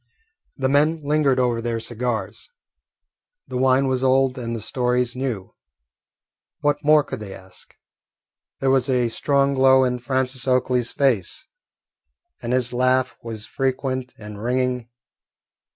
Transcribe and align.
The 0.57 0.67
men 0.67 0.97
lingered 1.03 1.37
over 1.39 1.61
their 1.61 1.79
cigars. 1.79 2.49
The 3.47 3.57
wine 3.59 3.87
was 3.87 4.03
old 4.03 4.35
and 4.35 4.55
the 4.55 4.59
stories 4.59 5.15
new. 5.15 5.53
What 6.61 6.83
more 6.83 7.03
could 7.03 7.19
they 7.19 7.35
ask? 7.35 7.75
There 8.61 8.71
was 8.71 8.89
a 8.89 9.09
strong 9.09 9.53
glow 9.53 9.83
in 9.83 9.99
Francis 9.99 10.47
Oakley's 10.47 10.91
face, 10.91 11.45
and 12.41 12.51
his 12.51 12.73
laugh 12.73 13.15
was 13.21 13.45
frequent 13.45 14.15
and 14.17 14.41
ringing. 14.43 14.89